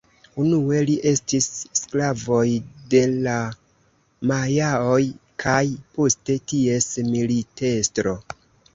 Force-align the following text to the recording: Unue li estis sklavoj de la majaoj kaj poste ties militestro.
Unue 0.43 0.77
li 0.89 0.95
estis 1.11 1.49
sklavoj 1.79 2.47
de 2.95 3.03
la 3.27 3.37
majaoj 4.33 4.99
kaj 5.47 5.63
poste 6.01 6.43
ties 6.51 6.93
militestro. 7.15 8.21